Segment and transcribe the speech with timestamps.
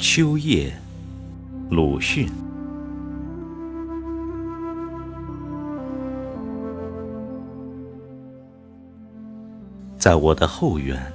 [0.00, 0.72] 秋夜，
[1.70, 2.28] 鲁迅。
[9.98, 11.12] 在我的后院，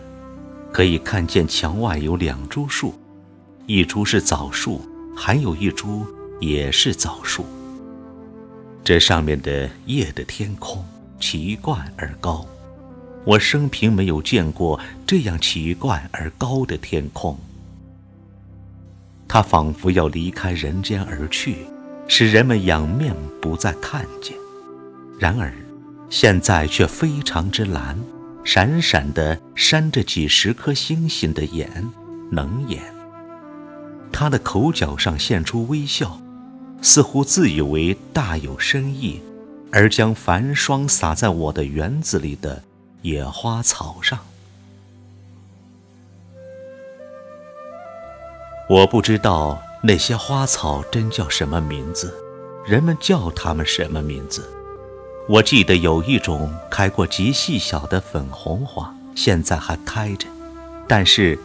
[0.74, 2.94] 可以看见墙外有两株树，
[3.68, 4.82] 一株是枣树，
[5.16, 6.06] 还有一株
[6.42, 7.46] 也是枣树。
[8.84, 10.84] 这上面的夜的天空
[11.22, 12.46] 奇怪而高，
[13.24, 14.78] 我生平没有见过
[15.08, 17.38] 这样奇怪而高的天空。
[19.34, 21.66] 它仿佛要离开人间而去，
[22.08, 24.38] 使人们仰面不再看见。
[25.18, 25.52] 然而，
[26.08, 28.00] 现在却非常之蓝，
[28.44, 31.68] 闪闪的闪着几十颗星星的眼，
[32.30, 32.80] 能眼。
[34.12, 36.22] 他的口角上现出微笑，
[36.84, 39.20] 似乎自以为大有深意，
[39.72, 42.62] 而将繁霜洒在我的园子里的
[43.02, 44.20] 野花草上。
[48.70, 52.14] 我不知道那些花草真叫什么名字，
[52.66, 54.50] 人们叫它们什么名字？
[55.28, 60.28] 我记得有一种开过极细小的粉红花，现在还开着，
[60.88, 61.38] 但是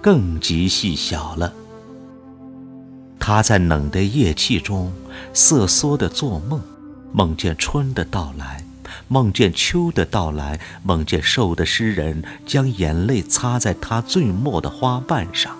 [0.00, 1.52] 更极细小了。
[3.18, 4.92] 它在冷的夜气中
[5.34, 6.60] 瑟缩地做梦，
[7.12, 8.64] 梦见春的到来，
[9.08, 15.56] 梦见秋的到来，梦见瘦的诗人将眼泪擦在它最末的花瓣上。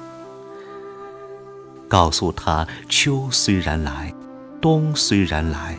[1.90, 4.14] 告诉他：秋虽然来，
[4.60, 5.76] 冬虽然来，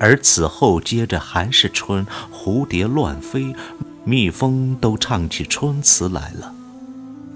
[0.00, 2.04] 而此后接着还是春。
[2.32, 3.54] 蝴蝶乱飞，
[4.04, 6.52] 蜜蜂都唱起春词来了。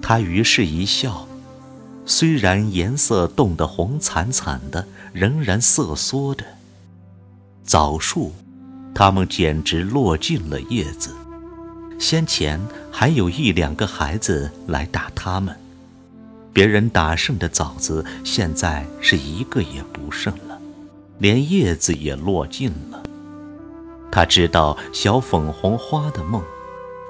[0.02, 1.28] 他于是一笑，
[2.04, 6.44] 虽然颜色冻得红惨惨的，仍然瑟缩着。
[7.64, 8.32] 枣树，
[8.92, 11.14] 它们简直落尽了叶子。
[12.00, 15.56] 先前还有一两个孩子来打它们。
[16.56, 20.58] 别人打剩的枣子，现在是一个也不剩了，
[21.18, 23.02] 连叶子也落尽了。
[24.10, 26.42] 他知道小粉红花的梦，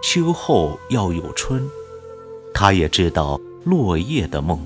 [0.02, 1.60] 秋后要有春；
[2.52, 4.58] 他也知道落叶的梦，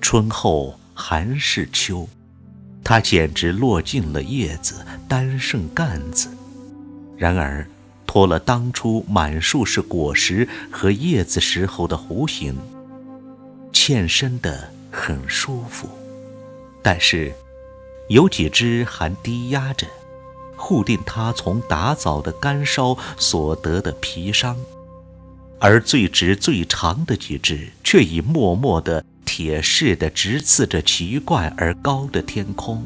[0.00, 2.08] 春后还是秋。
[2.82, 6.28] 他简直落尽了叶子，单剩干子。
[7.16, 7.64] 然而，
[8.08, 12.56] 脱了当初满树是果实和叶子时候的弧形。
[13.88, 15.88] 欠身的很舒服，
[16.82, 17.32] 但是
[18.10, 19.86] 有几只还低压着，
[20.58, 24.54] 护定它从打枣的干烧所得的皮伤；
[25.58, 32.84] 而最直最长的几只，却已默默的铁似的直刺着奇怪而高的天空，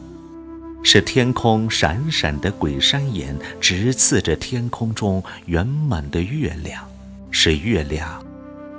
[0.84, 6.88] 是天空闪闪的鬼山眼直刺着天空中圆满的月亮，
[7.32, 8.24] 使月亮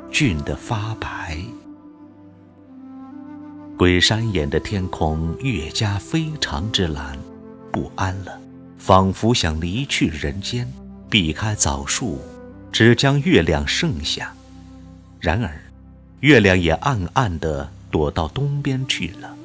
[0.10, 1.38] 俊得发白。
[3.76, 7.18] 鬼山眼的天空越加非常之蓝，
[7.72, 8.40] 不安了，
[8.78, 10.72] 仿佛想离去人间，
[11.10, 12.22] 避开枣树，
[12.72, 14.32] 只将月亮剩下。
[15.20, 15.52] 然而，
[16.20, 19.36] 月亮也暗暗地躲到东边去了，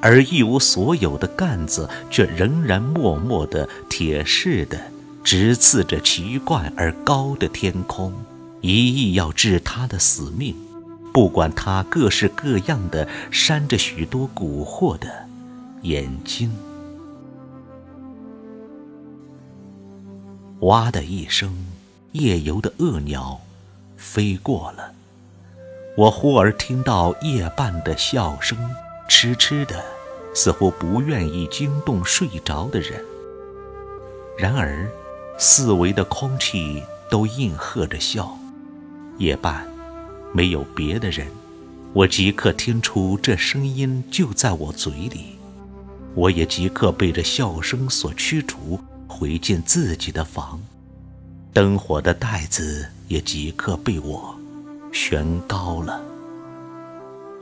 [0.00, 4.78] 而一无所有的干子却仍然默默地铁似的
[5.22, 8.12] 直刺着奇怪而高的天空，
[8.60, 10.56] 一意要治他的死命。
[11.16, 15.08] 不管它各式各样的扇着许多蛊惑的
[15.80, 16.54] 眼睛，
[20.60, 21.56] 哇的一声，
[22.12, 23.40] 夜游的恶鸟
[23.96, 24.92] 飞过了。
[25.96, 28.58] 我忽而听到夜半的笑声，
[29.08, 29.82] 痴痴的，
[30.34, 33.02] 似乎不愿意惊动睡着的人。
[34.36, 34.86] 然而，
[35.38, 38.36] 四围的空气都应和着笑。
[39.16, 39.75] 夜半。
[40.36, 41.26] 没有别的人，
[41.94, 45.38] 我即刻听出这声音就在我嘴里，
[46.14, 50.60] 我也即刻被这笑声所驱逐，回进自己的房，
[51.54, 54.38] 灯火的带子也即刻被我
[54.92, 56.02] 悬高了。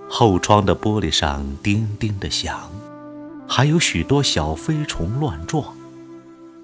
[0.08, 2.70] 后窗的玻璃上叮叮的响，
[3.48, 5.74] 还有许多小飞虫乱撞。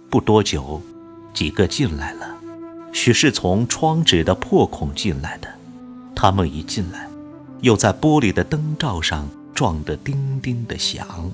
[0.08, 0.80] 不多久，
[1.34, 2.36] 几个进来了，
[2.92, 5.48] 许是从窗纸的破孔进来的。
[6.22, 7.08] 他们一进来，
[7.62, 11.32] 又在玻璃的灯罩上撞得叮叮的响。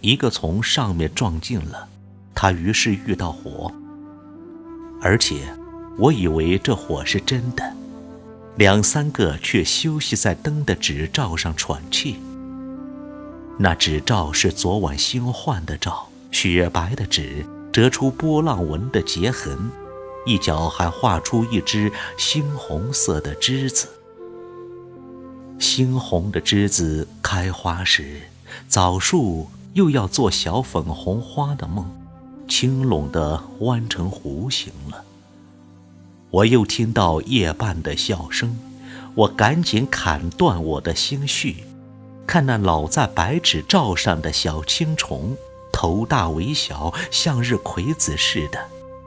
[0.00, 1.86] 一个从上面撞进了，
[2.34, 3.70] 他于是遇到火，
[5.00, 5.36] 而且
[5.96, 7.72] 我以为这火是真的。
[8.56, 12.16] 两三个却休息在灯的纸罩上喘气。
[13.60, 19.56] 那纸罩是昨晚新换的罩，雪白的纸，折出波浪纹的结痕。
[20.24, 23.88] 一角还画出一只猩红色的枝子。
[25.58, 28.22] 猩红的栀子开花时，
[28.68, 31.88] 枣树又要做小粉红花的梦，
[32.48, 35.04] 青拢的弯成弧形了。
[36.30, 38.58] 我又听到夜半的笑声，
[39.14, 41.64] 我赶紧砍断我的心绪，
[42.26, 45.36] 看那老在白纸罩上的小青虫，
[45.72, 48.58] 头大尾小，向日葵子似的，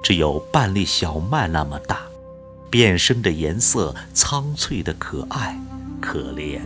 [0.06, 2.02] 只有半粒小麦那么大。
[2.69, 5.60] 变身的颜色苍翠的可爱
[6.00, 6.60] 可怜。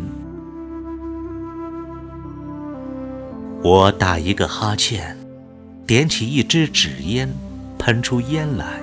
[3.64, 5.16] 我打一个哈欠，
[5.88, 7.32] 点起一支纸烟，
[7.78, 8.82] 喷出烟来，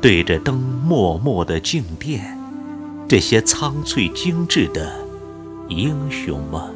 [0.00, 2.38] 对着灯默默的静电，
[3.06, 4.90] 这些苍翠精致的
[5.68, 6.75] 英雄们。